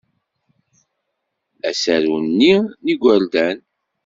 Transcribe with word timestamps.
Asaru-nni 1.69 2.53
n 2.83 2.85
yigerdan. 2.87 3.57